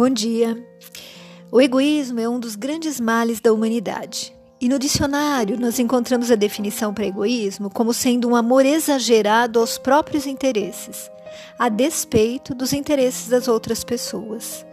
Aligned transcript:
Bom 0.00 0.08
dia. 0.08 0.56
O 1.52 1.60
egoísmo 1.60 2.20
é 2.20 2.26
um 2.26 2.40
dos 2.40 2.56
grandes 2.56 2.98
males 2.98 3.38
da 3.38 3.52
humanidade. 3.52 4.34
E 4.58 4.66
no 4.66 4.78
dicionário 4.78 5.60
nós 5.60 5.78
encontramos 5.78 6.30
a 6.30 6.36
definição 6.36 6.94
para 6.94 7.04
egoísmo 7.04 7.68
como 7.68 7.92
sendo 7.92 8.26
um 8.26 8.34
amor 8.34 8.64
exagerado 8.64 9.60
aos 9.60 9.76
próprios 9.76 10.26
interesses, 10.26 11.10
a 11.58 11.68
despeito 11.68 12.54
dos 12.54 12.72
interesses 12.72 13.28
das 13.28 13.46
outras 13.46 13.84
pessoas. 13.84 14.64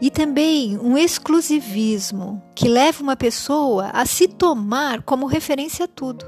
E 0.00 0.10
também 0.10 0.78
um 0.78 0.96
exclusivismo 0.96 2.42
que 2.54 2.66
leva 2.66 3.02
uma 3.02 3.16
pessoa 3.16 3.90
a 3.92 4.06
se 4.06 4.26
tomar 4.26 5.02
como 5.02 5.26
referência 5.26 5.84
a 5.84 5.88
tudo, 5.88 6.24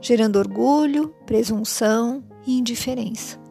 gerando 0.00 0.40
orgulho, 0.40 1.14
presunção 1.24 2.24
e 2.44 2.58
indiferença. 2.58 3.43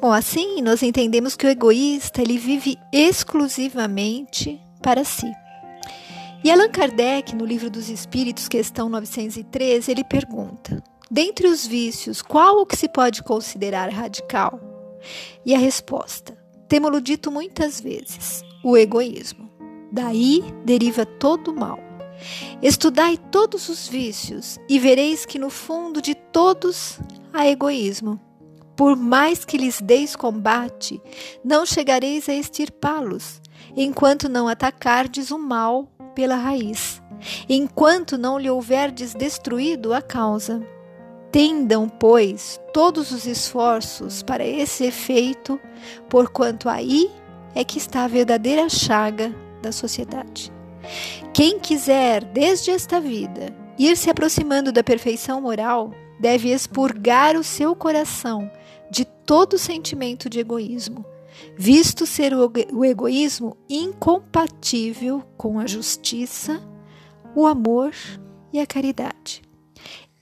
Bom, 0.00 0.12
assim 0.12 0.60
nós 0.62 0.82
entendemos 0.82 1.36
que 1.36 1.46
o 1.46 1.50
egoísta 1.50 2.22
ele 2.22 2.38
vive 2.38 2.78
exclusivamente 2.92 4.60
para 4.82 5.04
si. 5.04 5.30
E 6.44 6.50
Allan 6.50 6.68
Kardec, 6.68 7.34
no 7.34 7.46
Livro 7.46 7.70
dos 7.70 7.88
Espíritos, 7.88 8.48
questão 8.48 8.88
913, 8.88 9.90
ele 9.90 10.04
pergunta: 10.04 10.82
dentre 11.10 11.46
os 11.46 11.66
vícios, 11.66 12.20
qual 12.20 12.58
o 12.58 12.66
que 12.66 12.76
se 12.76 12.88
pode 12.88 13.22
considerar 13.22 13.88
radical? 13.90 14.60
E 15.44 15.54
a 15.54 15.58
resposta: 15.58 16.36
temos-lo 16.68 17.00
dito 17.00 17.30
muitas 17.30 17.80
vezes, 17.80 18.42
o 18.62 18.76
egoísmo. 18.76 19.50
Daí 19.90 20.42
deriva 20.64 21.06
todo 21.06 21.52
o 21.52 21.56
mal. 21.56 21.78
Estudai 22.62 23.16
todos 23.30 23.68
os 23.68 23.88
vícios 23.88 24.58
e 24.68 24.78
vereis 24.78 25.24
que 25.24 25.38
no 25.38 25.50
fundo 25.50 26.02
de 26.02 26.14
todos 26.14 26.98
há 27.32 27.46
egoísmo. 27.46 28.20
Por 28.76 28.96
mais 28.96 29.44
que 29.44 29.56
lhes 29.56 29.80
deis 29.80 30.16
combate, 30.16 31.00
não 31.44 31.64
chegareis 31.64 32.28
a 32.28 32.34
extirpá-los, 32.34 33.40
enquanto 33.76 34.28
não 34.28 34.48
atacardes 34.48 35.30
o 35.30 35.38
mal 35.38 35.88
pela 36.14 36.34
raiz, 36.34 37.00
enquanto 37.48 38.18
não 38.18 38.38
lhe 38.38 38.50
houverdes 38.50 39.14
destruído 39.14 39.94
a 39.94 40.02
causa. 40.02 40.60
Tendam, 41.30 41.88
pois, 41.88 42.60
todos 42.72 43.10
os 43.10 43.26
esforços 43.26 44.22
para 44.22 44.44
esse 44.44 44.84
efeito, 44.84 45.60
porquanto 46.08 46.68
aí 46.68 47.10
é 47.54 47.64
que 47.64 47.78
está 47.78 48.04
a 48.04 48.08
verdadeira 48.08 48.68
chaga 48.68 49.34
da 49.62 49.72
sociedade. 49.72 50.52
Quem 51.32 51.58
quiser, 51.58 52.24
desde 52.24 52.70
esta 52.70 53.00
vida, 53.00 53.54
ir 53.78 53.96
se 53.96 54.10
aproximando 54.10 54.70
da 54.70 54.82
perfeição 54.84 55.40
moral, 55.40 55.92
deve 56.20 56.52
expurgar 56.52 57.36
o 57.36 57.42
seu 57.42 57.74
coração 57.74 58.50
de 58.90 59.04
todo 59.04 59.58
sentimento 59.58 60.28
de 60.28 60.40
egoísmo, 60.40 61.04
visto 61.56 62.06
ser 62.06 62.32
o 62.34 62.84
egoísmo 62.84 63.56
incompatível 63.68 65.22
com 65.36 65.58
a 65.58 65.66
justiça, 65.66 66.62
o 67.34 67.46
amor 67.46 67.92
e 68.52 68.60
a 68.60 68.66
caridade. 68.66 69.42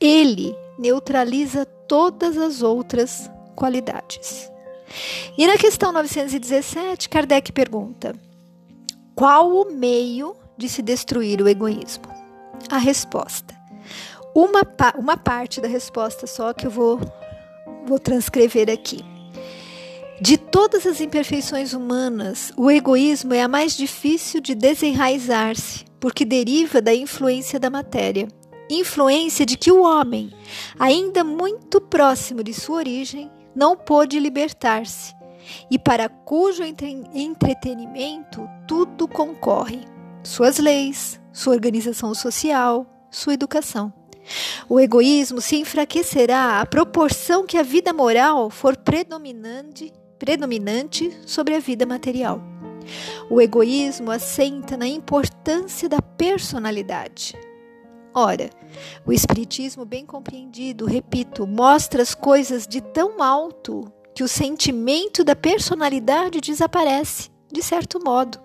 Ele 0.00 0.54
neutraliza 0.78 1.64
todas 1.64 2.36
as 2.38 2.62
outras 2.62 3.30
qualidades. 3.54 4.50
E 5.36 5.46
na 5.46 5.56
questão 5.56 5.92
917, 5.92 7.08
Kardec 7.08 7.52
pergunta: 7.52 8.14
qual 9.14 9.50
o 9.50 9.72
meio 9.72 10.34
de 10.56 10.68
se 10.68 10.82
destruir 10.82 11.40
o 11.40 11.48
egoísmo? 11.48 12.04
A 12.70 12.78
resposta. 12.78 13.54
Uma, 14.34 14.62
uma 14.98 15.16
parte 15.16 15.60
da 15.60 15.68
resposta 15.68 16.26
só 16.26 16.52
que 16.54 16.66
eu 16.66 16.70
vou 16.70 16.98
vou 17.86 17.98
transcrever 17.98 18.70
aqui. 18.70 19.04
De 20.20 20.36
todas 20.36 20.86
as 20.86 21.00
imperfeições 21.00 21.72
humanas, 21.72 22.52
o 22.56 22.70
egoísmo 22.70 23.34
é 23.34 23.42
a 23.42 23.48
mais 23.48 23.76
difícil 23.76 24.40
de 24.40 24.54
desenraizar-se, 24.54 25.84
porque 25.98 26.24
deriva 26.24 26.80
da 26.80 26.94
influência 26.94 27.58
da 27.58 27.68
matéria. 27.68 28.28
Influência 28.70 29.44
de 29.44 29.56
que 29.56 29.72
o 29.72 29.82
homem, 29.82 30.32
ainda 30.78 31.24
muito 31.24 31.80
próximo 31.80 32.42
de 32.44 32.54
sua 32.54 32.76
origem, 32.76 33.30
não 33.54 33.76
pôde 33.76 34.18
libertar-se, 34.20 35.12
e 35.70 35.78
para 35.78 36.08
cujo 36.08 36.62
entretenimento 36.62 38.48
tudo 38.66 39.08
concorre: 39.08 39.80
suas 40.22 40.58
leis, 40.58 41.20
sua 41.32 41.54
organização 41.54 42.14
social, 42.14 42.86
sua 43.10 43.34
educação. 43.34 43.92
O 44.68 44.78
egoísmo 44.80 45.40
se 45.40 45.56
enfraquecerá 45.56 46.60
à 46.60 46.66
proporção 46.66 47.46
que 47.46 47.58
a 47.58 47.62
vida 47.62 47.92
moral 47.92 48.50
for 48.50 48.76
predominante, 48.76 49.92
predominante 50.18 51.10
sobre 51.26 51.54
a 51.54 51.60
vida 51.60 51.84
material. 51.84 52.40
O 53.30 53.40
egoísmo 53.40 54.10
assenta 54.10 54.76
na 54.76 54.86
importância 54.86 55.88
da 55.88 56.00
personalidade. 56.00 57.34
Ora, 58.14 58.50
o 59.06 59.12
Espiritismo, 59.12 59.84
bem 59.84 60.04
compreendido, 60.04 60.84
repito, 60.84 61.46
mostra 61.46 62.02
as 62.02 62.14
coisas 62.14 62.66
de 62.66 62.80
tão 62.80 63.22
alto 63.22 63.90
que 64.14 64.22
o 64.22 64.28
sentimento 64.28 65.24
da 65.24 65.34
personalidade 65.34 66.40
desaparece, 66.40 67.30
de 67.50 67.62
certo 67.62 67.98
modo, 68.04 68.38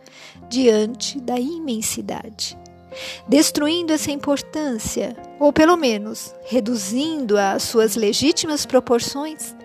diante 0.49 1.19
da 1.19 1.37
imensidade. 1.37 2.57
Destruindo 3.27 3.93
essa 3.93 4.11
importância, 4.11 5.15
ou 5.39 5.51
pelo 5.51 5.77
menos 5.77 6.33
reduzindo-a 6.45 7.53
às 7.53 7.63
suas 7.63 7.95
legítimas 7.95 8.65
proporções, 8.65 9.55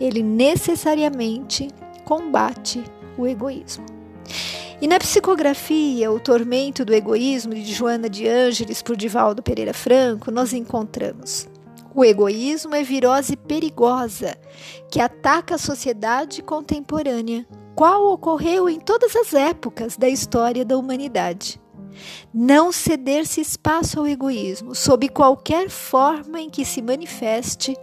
ele 0.00 0.22
necessariamente 0.22 1.68
combate 2.04 2.82
o 3.16 3.26
egoísmo. 3.26 3.86
E 4.80 4.88
na 4.88 4.98
psicografia 4.98 6.10
O 6.10 6.18
Tormento 6.18 6.84
do 6.84 6.94
Egoísmo 6.94 7.54
de 7.54 7.72
Joana 7.72 8.08
de 8.08 8.26
Ângeles 8.26 8.80
por 8.80 8.96
Divaldo 8.96 9.42
Pereira 9.42 9.74
Franco, 9.74 10.30
nós 10.30 10.52
encontramos 10.52 11.46
o 11.94 12.04
egoísmo 12.04 12.74
é 12.74 12.82
virose 12.84 13.36
perigosa 13.36 14.36
que 14.90 15.00
ataca 15.00 15.56
a 15.56 15.58
sociedade 15.58 16.40
contemporânea, 16.40 17.44
qual 17.74 18.12
ocorreu 18.12 18.68
em 18.68 18.78
todas 18.78 19.16
as 19.16 19.34
épocas 19.34 19.96
da 19.96 20.08
história 20.08 20.64
da 20.64 20.78
humanidade. 20.78 21.60
Não 22.32 22.72
ceder-se 22.72 23.40
espaço 23.40 23.98
ao 23.98 24.06
egoísmo, 24.06 24.74
sob 24.74 25.08
qualquer 25.08 25.68
forma 25.68 26.40
em 26.40 26.48
que 26.48 26.64
se 26.64 26.80
manifeste, 26.80 27.76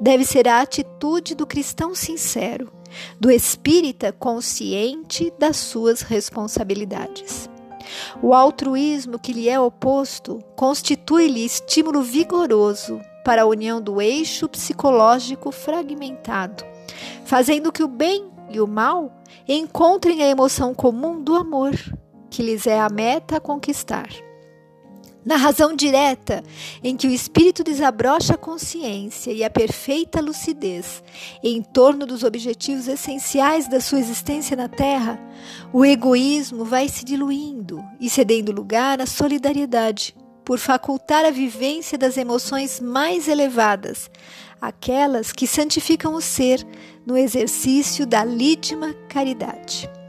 deve 0.00 0.24
ser 0.24 0.48
a 0.48 0.60
atitude 0.60 1.34
do 1.34 1.46
cristão 1.46 1.94
sincero, 1.94 2.72
do 3.18 3.30
espírita 3.30 4.12
consciente 4.12 5.32
das 5.38 5.56
suas 5.56 6.02
responsabilidades. 6.02 7.48
O 8.22 8.34
altruísmo 8.34 9.18
que 9.18 9.32
lhe 9.32 9.48
é 9.48 9.58
oposto 9.58 10.38
constitui-lhe 10.56 11.44
estímulo 11.44 12.02
vigoroso 12.02 13.00
para 13.24 13.42
a 13.42 13.46
união 13.46 13.80
do 13.80 14.00
eixo 14.00 14.48
psicológico 14.48 15.50
fragmentado, 15.50 16.64
fazendo 17.24 17.72
que 17.72 17.82
o 17.82 17.88
bem 17.88 18.30
e 18.50 18.60
o 18.60 18.66
mal 18.66 19.12
encontrem 19.46 20.22
a 20.22 20.28
emoção 20.28 20.74
comum 20.74 21.22
do 21.22 21.34
amor, 21.34 21.74
que 22.30 22.42
lhes 22.42 22.66
é 22.66 22.80
a 22.80 22.88
meta 22.88 23.36
a 23.36 23.40
conquistar. 23.40 24.08
Na 25.24 25.36
razão 25.36 25.76
direta 25.76 26.42
em 26.82 26.96
que 26.96 27.06
o 27.06 27.10
espírito 27.10 27.62
desabrocha 27.62 28.34
a 28.34 28.38
consciência 28.38 29.30
e 29.30 29.44
a 29.44 29.50
perfeita 29.50 30.18
lucidez 30.18 31.02
em 31.42 31.60
torno 31.60 32.06
dos 32.06 32.24
objetivos 32.24 32.88
essenciais 32.88 33.68
da 33.68 33.80
sua 33.80 33.98
existência 33.98 34.56
na 34.56 34.66
Terra, 34.66 35.20
o 35.74 35.84
egoísmo 35.84 36.64
vai 36.64 36.88
se 36.88 37.04
diluindo 37.04 37.84
e 38.00 38.08
cedendo 38.08 38.50
lugar 38.50 38.98
à 38.98 39.04
solidariedade, 39.06 40.16
por 40.42 40.58
facultar 40.58 41.24
a 41.24 41.30
vivência 41.30 41.98
das 41.98 42.16
emoções 42.16 42.80
mais 42.80 43.28
elevadas, 43.28 44.10
aquelas 44.58 45.32
que 45.32 45.46
santificam 45.46 46.14
o 46.14 46.20
ser 46.20 46.66
no 47.06 47.16
exercício 47.16 48.06
da 48.06 48.24
lídima 48.24 48.94
caridade. 49.08 49.99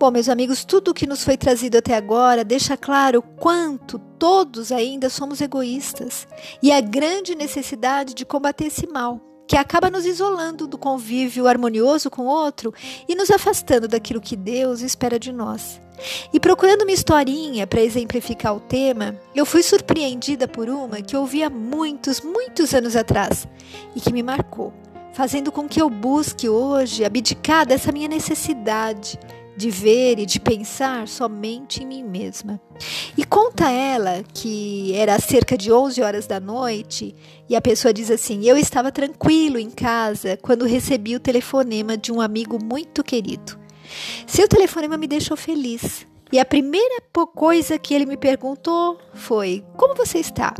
Bom, 0.00 0.10
meus 0.10 0.30
amigos, 0.30 0.64
tudo 0.64 0.92
o 0.92 0.94
que 0.94 1.06
nos 1.06 1.22
foi 1.22 1.36
trazido 1.36 1.76
até 1.76 1.94
agora 1.94 2.42
deixa 2.42 2.74
claro 2.74 3.20
quanto 3.20 3.98
todos 3.98 4.72
ainda 4.72 5.10
somos 5.10 5.42
egoístas 5.42 6.26
e 6.62 6.72
a 6.72 6.80
grande 6.80 7.34
necessidade 7.34 8.14
de 8.14 8.24
combater 8.24 8.68
esse 8.68 8.86
mal, 8.86 9.20
que 9.46 9.58
acaba 9.58 9.90
nos 9.90 10.06
isolando 10.06 10.66
do 10.66 10.78
convívio 10.78 11.46
harmonioso 11.46 12.08
com 12.08 12.22
o 12.22 12.28
outro 12.28 12.72
e 13.06 13.14
nos 13.14 13.30
afastando 13.30 13.86
daquilo 13.86 14.22
que 14.22 14.36
Deus 14.36 14.80
espera 14.80 15.18
de 15.18 15.32
nós. 15.32 15.78
E 16.32 16.40
procurando 16.40 16.80
uma 16.80 16.92
historinha 16.92 17.66
para 17.66 17.82
exemplificar 17.82 18.56
o 18.56 18.60
tema, 18.60 19.14
eu 19.34 19.44
fui 19.44 19.62
surpreendida 19.62 20.48
por 20.48 20.70
uma 20.70 21.02
que 21.02 21.14
eu 21.14 21.20
ouvi 21.20 21.42
há 21.42 21.50
muitos, 21.50 22.22
muitos 22.22 22.72
anos 22.72 22.96
atrás 22.96 23.46
e 23.94 24.00
que 24.00 24.14
me 24.14 24.22
marcou, 24.22 24.72
fazendo 25.12 25.52
com 25.52 25.68
que 25.68 25.82
eu 25.82 25.90
busque 25.90 26.48
hoje 26.48 27.04
abdicar 27.04 27.66
dessa 27.66 27.92
minha 27.92 28.08
necessidade 28.08 29.18
de 29.60 29.70
ver 29.70 30.18
e 30.18 30.24
de 30.24 30.40
pensar 30.40 31.06
somente 31.06 31.82
em 31.82 31.86
mim 31.86 32.02
mesma. 32.02 32.58
E 33.16 33.24
conta 33.24 33.70
ela 33.70 34.24
que 34.32 34.94
era 34.94 35.18
cerca 35.18 35.56
de 35.56 35.70
11 35.70 36.00
horas 36.00 36.26
da 36.26 36.40
noite 36.40 37.14
e 37.46 37.54
a 37.54 37.60
pessoa 37.60 37.92
diz 37.92 38.10
assim: 38.10 38.48
Eu 38.48 38.56
estava 38.56 38.90
tranquilo 38.90 39.58
em 39.58 39.70
casa 39.70 40.38
quando 40.40 40.64
recebi 40.64 41.14
o 41.14 41.20
telefonema 41.20 41.94
de 41.94 42.10
um 42.10 42.22
amigo 42.22 42.58
muito 42.62 43.04
querido. 43.04 43.58
Seu 44.26 44.48
telefonema 44.48 44.96
me 44.96 45.06
deixou 45.06 45.36
feliz. 45.36 46.06
E 46.32 46.38
a 46.38 46.44
primeira 46.44 47.02
coisa 47.34 47.78
que 47.78 47.92
ele 47.92 48.06
me 48.06 48.16
perguntou 48.16 48.98
foi: 49.12 49.62
Como 49.76 49.94
você 49.94 50.18
está? 50.18 50.54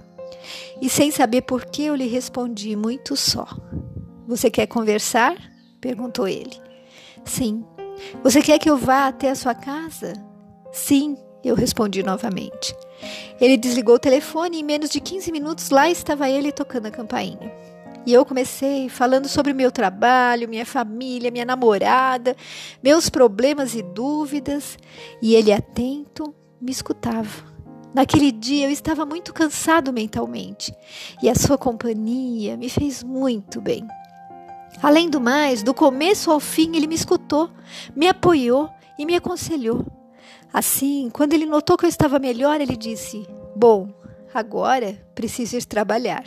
E 0.82 0.90
sem 0.90 1.10
saber 1.10 1.42
por 1.42 1.64
que, 1.64 1.84
eu 1.84 1.94
lhe 1.94 2.06
respondi 2.06 2.76
muito 2.76 3.16
só. 3.16 3.46
Você 4.28 4.50
quer 4.50 4.66
conversar? 4.66 5.36
perguntou 5.80 6.28
ele. 6.28 6.60
Sim. 7.24 7.64
Você 8.22 8.42
quer 8.42 8.58
que 8.58 8.70
eu 8.70 8.76
vá 8.76 9.06
até 9.06 9.30
a 9.30 9.34
sua 9.34 9.54
casa? 9.54 10.12
Sim, 10.72 11.16
eu 11.42 11.54
respondi 11.54 12.02
novamente. 12.02 12.74
Ele 13.40 13.56
desligou 13.56 13.96
o 13.96 14.00
telefone 14.00 14.56
e 14.56 14.60
em 14.60 14.64
menos 14.64 14.90
de 14.90 15.00
15 15.00 15.32
minutos 15.32 15.70
lá 15.70 15.88
estava 15.88 16.28
ele 16.28 16.52
tocando 16.52 16.86
a 16.86 16.90
campainha. 16.90 17.52
E 18.06 18.12
eu 18.12 18.24
comecei 18.24 18.88
falando 18.88 19.28
sobre 19.28 19.52
meu 19.52 19.70
trabalho, 19.70 20.48
minha 20.48 20.64
família, 20.64 21.30
minha 21.30 21.44
namorada, 21.44 22.34
meus 22.82 23.10
problemas 23.10 23.74
e 23.74 23.82
dúvidas, 23.82 24.78
e 25.20 25.34
ele 25.34 25.52
atento 25.52 26.34
me 26.60 26.70
escutava. 26.70 27.50
Naquele 27.92 28.32
dia 28.32 28.66
eu 28.66 28.70
estava 28.70 29.04
muito 29.04 29.34
cansado 29.34 29.92
mentalmente, 29.92 30.72
e 31.22 31.28
a 31.28 31.34
sua 31.34 31.58
companhia 31.58 32.56
me 32.56 32.70
fez 32.70 33.02
muito 33.02 33.60
bem. 33.60 33.86
Além 34.82 35.10
do 35.10 35.20
mais, 35.20 35.62
do 35.62 35.74
começo 35.74 36.30
ao 36.30 36.40
fim 36.40 36.74
ele 36.76 36.86
me 36.86 36.94
escutou, 36.94 37.50
me 37.94 38.08
apoiou 38.08 38.70
e 38.98 39.04
me 39.04 39.14
aconselhou. 39.14 39.86
Assim, 40.52 41.10
quando 41.12 41.32
ele 41.32 41.46
notou 41.46 41.76
que 41.76 41.84
eu 41.84 41.88
estava 41.88 42.18
melhor, 42.18 42.60
ele 42.60 42.76
disse: 42.76 43.26
Bom, 43.54 43.88
agora 44.32 45.06
preciso 45.14 45.56
ir 45.56 45.64
trabalhar. 45.64 46.24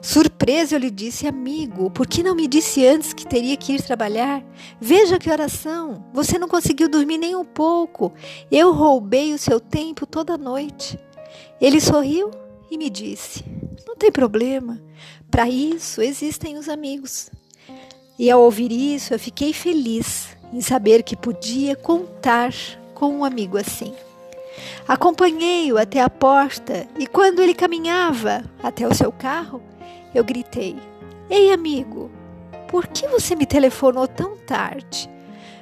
Surpreso, 0.00 0.74
eu 0.74 0.78
lhe 0.78 0.90
disse, 0.90 1.26
amigo, 1.26 1.90
por 1.90 2.06
que 2.06 2.22
não 2.22 2.34
me 2.34 2.48
disse 2.48 2.84
antes 2.86 3.12
que 3.12 3.26
teria 3.26 3.56
que 3.56 3.72
ir 3.72 3.82
trabalhar? 3.82 4.44
Veja 4.80 5.18
que 5.18 5.30
oração! 5.30 6.04
Você 6.12 6.38
não 6.38 6.48
conseguiu 6.48 6.88
dormir 6.88 7.18
nem 7.18 7.36
um 7.36 7.44
pouco. 7.44 8.12
Eu 8.50 8.72
roubei 8.72 9.32
o 9.32 9.38
seu 9.38 9.60
tempo 9.60 10.04
toda 10.04 10.36
noite. 10.36 10.98
Ele 11.60 11.80
sorriu 11.80 12.30
e 12.70 12.76
me 12.76 12.90
disse: 12.90 13.44
Não 13.86 13.96
tem 13.96 14.10
problema. 14.10 14.82
Para 15.30 15.48
isso 15.48 16.02
existem 16.02 16.58
os 16.58 16.68
amigos. 16.68 17.30
E 18.18 18.30
ao 18.30 18.42
ouvir 18.42 18.70
isso, 18.70 19.14
eu 19.14 19.18
fiquei 19.18 19.52
feliz 19.52 20.36
em 20.52 20.60
saber 20.60 21.02
que 21.02 21.16
podia 21.16 21.74
contar 21.74 22.52
com 22.94 23.08
um 23.08 23.24
amigo 23.24 23.56
assim. 23.56 23.94
Acompanhei-o 24.86 25.78
até 25.78 26.00
a 26.00 26.10
porta 26.10 26.86
e, 26.98 27.06
quando 27.06 27.40
ele 27.40 27.54
caminhava 27.54 28.44
até 28.62 28.86
o 28.86 28.94
seu 28.94 29.10
carro, 29.10 29.62
eu 30.14 30.22
gritei: 30.22 30.76
Ei, 31.30 31.52
amigo, 31.52 32.10
por 32.68 32.86
que 32.86 33.08
você 33.08 33.34
me 33.34 33.46
telefonou 33.46 34.06
tão 34.06 34.36
tarde? 34.36 35.08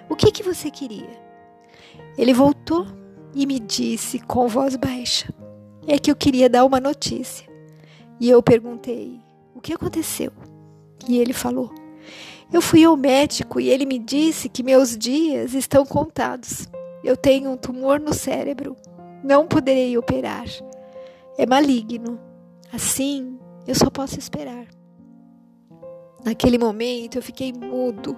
O 0.08 0.16
que, 0.16 0.32
que 0.32 0.42
você 0.42 0.70
queria? 0.70 1.20
Ele 2.18 2.34
voltou 2.34 2.86
e 3.34 3.46
me 3.46 3.60
disse 3.60 4.18
com 4.18 4.48
voz 4.48 4.74
baixa: 4.74 5.32
É 5.86 5.98
que 5.98 6.10
eu 6.10 6.16
queria 6.16 6.48
dar 6.48 6.64
uma 6.64 6.80
notícia. 6.80 7.48
E 8.18 8.28
eu 8.28 8.42
perguntei: 8.42 9.20
O 9.54 9.60
que 9.60 9.72
aconteceu? 9.72 10.32
E 11.08 11.18
ele 11.18 11.32
falou: 11.32 11.72
Eu 12.52 12.60
fui 12.60 12.84
ao 12.84 12.96
médico 12.96 13.60
e 13.60 13.68
ele 13.68 13.86
me 13.86 13.98
disse 13.98 14.48
que 14.48 14.62
meus 14.62 14.96
dias 14.96 15.54
estão 15.54 15.84
contados. 15.86 16.68
Eu 17.02 17.16
tenho 17.16 17.50
um 17.50 17.56
tumor 17.56 18.00
no 18.00 18.12
cérebro 18.12 18.76
não 19.22 19.46
poderei 19.46 19.96
operar. 19.96 20.46
É 21.38 21.46
maligno. 21.46 22.20
Assim, 22.72 23.38
eu 23.66 23.74
só 23.74 23.90
posso 23.90 24.18
esperar. 24.18 24.66
Naquele 26.24 26.58
momento 26.58 27.16
eu 27.16 27.22
fiquei 27.22 27.52
mudo. 27.52 28.16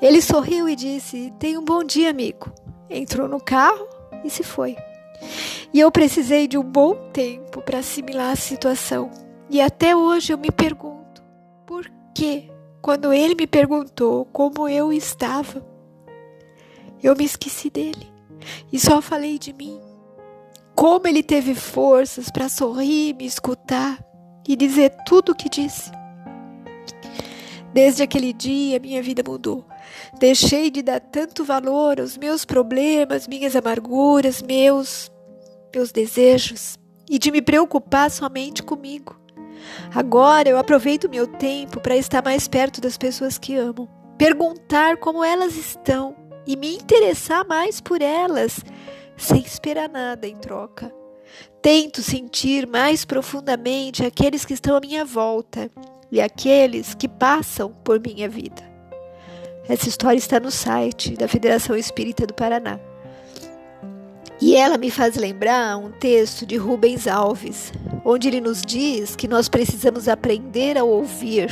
Ele 0.00 0.20
sorriu 0.20 0.68
e 0.68 0.76
disse: 0.76 1.32
Tenha 1.38 1.60
um 1.60 1.64
bom 1.64 1.84
dia, 1.84 2.10
amigo. 2.10 2.52
Entrou 2.90 3.28
no 3.28 3.40
carro 3.40 3.86
e 4.24 4.30
se 4.30 4.42
foi. 4.42 4.76
E 5.72 5.80
eu 5.80 5.90
precisei 5.90 6.46
de 6.46 6.58
um 6.58 6.62
bom 6.62 6.94
tempo 7.12 7.62
para 7.62 7.78
assimilar 7.78 8.32
a 8.32 8.36
situação. 8.36 9.10
E 9.48 9.60
até 9.60 9.94
hoje 9.94 10.32
eu 10.32 10.38
me 10.38 10.50
pergunto: 10.50 11.22
por 11.66 11.90
que, 12.14 12.50
quando 12.86 13.12
ele 13.12 13.34
me 13.34 13.48
perguntou 13.48 14.26
como 14.26 14.68
eu 14.68 14.92
estava, 14.92 15.60
eu 17.02 17.16
me 17.16 17.24
esqueci 17.24 17.68
dele 17.68 18.08
e 18.72 18.78
só 18.78 19.02
falei 19.02 19.40
de 19.40 19.52
mim? 19.52 19.80
Como 20.72 21.08
ele 21.08 21.20
teve 21.20 21.52
forças 21.52 22.30
para 22.30 22.48
sorrir, 22.48 23.16
me 23.16 23.26
escutar 23.26 23.98
e 24.46 24.54
dizer 24.54 24.94
tudo 25.04 25.32
o 25.32 25.34
que 25.34 25.48
disse. 25.48 25.90
Desde 27.74 28.04
aquele 28.04 28.32
dia, 28.32 28.78
minha 28.78 29.02
vida 29.02 29.20
mudou. 29.26 29.66
Deixei 30.20 30.70
de 30.70 30.80
dar 30.80 31.00
tanto 31.00 31.44
valor 31.44 32.00
aos 32.00 32.16
meus 32.16 32.44
problemas, 32.44 33.26
minhas 33.26 33.56
amarguras, 33.56 34.40
meus 34.40 35.10
meus 35.74 35.90
desejos 35.90 36.78
e 37.10 37.18
de 37.18 37.32
me 37.32 37.42
preocupar 37.42 38.12
somente 38.12 38.62
comigo. 38.62 39.25
Agora 39.94 40.48
eu 40.48 40.58
aproveito 40.58 41.08
meu 41.08 41.26
tempo 41.26 41.80
para 41.80 41.96
estar 41.96 42.22
mais 42.22 42.48
perto 42.48 42.80
das 42.80 42.96
pessoas 42.96 43.38
que 43.38 43.56
amo, 43.56 43.88
perguntar 44.16 44.96
como 44.96 45.24
elas 45.24 45.56
estão 45.56 46.16
e 46.46 46.56
me 46.56 46.74
interessar 46.74 47.46
mais 47.46 47.80
por 47.80 48.00
elas 48.00 48.60
sem 49.16 49.40
esperar 49.40 49.88
nada 49.88 50.26
em 50.26 50.36
troca. 50.36 50.92
Tento 51.60 52.02
sentir 52.02 52.66
mais 52.66 53.04
profundamente 53.04 54.04
aqueles 54.04 54.44
que 54.44 54.54
estão 54.54 54.76
à 54.76 54.80
minha 54.80 55.04
volta 55.04 55.70
e 56.10 56.20
aqueles 56.20 56.94
que 56.94 57.08
passam 57.08 57.72
por 57.84 58.00
minha 58.00 58.28
vida. 58.28 58.62
Essa 59.68 59.88
história 59.88 60.18
está 60.18 60.38
no 60.38 60.50
site 60.50 61.16
da 61.16 61.26
Federação 61.26 61.76
Espírita 61.76 62.24
do 62.26 62.34
Paraná. 62.34 62.78
E 64.40 64.54
ela 64.54 64.78
me 64.78 64.90
faz 64.90 65.16
lembrar 65.16 65.76
um 65.78 65.90
texto 65.90 66.46
de 66.46 66.56
Rubens 66.56 67.08
Alves, 67.08 67.72
onde 68.08 68.28
ele 68.28 68.40
nos 68.40 68.62
diz 68.62 69.16
que 69.16 69.26
nós 69.26 69.48
precisamos 69.48 70.06
aprender 70.06 70.78
a 70.78 70.84
ouvir. 70.84 71.50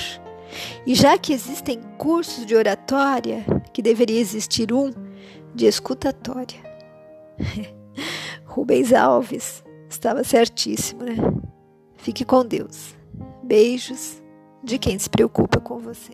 E 0.87 0.95
já 0.95 1.19
que 1.19 1.33
existem 1.33 1.81
cursos 1.99 2.47
de 2.47 2.55
oratória, 2.55 3.45
que 3.73 3.83
deveria 3.83 4.21
existir 4.21 4.73
um 4.73 4.93
de 5.53 5.67
escutatória. 5.67 6.63
Rubens 8.47 8.93
Alves 8.93 9.65
estava 9.91 10.23
certíssimo, 10.23 11.03
né? 11.03 11.17
Fique 11.97 12.25
com 12.25 12.47
Deus. 12.47 12.95
Beijos 13.43 14.23
de 14.63 14.79
quem 14.79 14.97
se 14.97 15.11
preocupa 15.11 15.61
com 15.61 15.81
você. 15.81 16.13